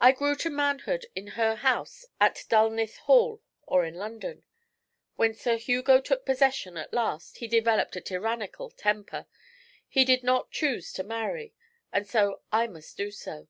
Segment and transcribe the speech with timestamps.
[0.00, 4.44] I grew to manhood in her house at Dulnith Hall, or in London.
[5.16, 9.26] When Sir Hugo took possession at last he developed a tyrannical temper.
[9.86, 11.52] He did not choose to marry,
[11.92, 13.48] and so I must do so.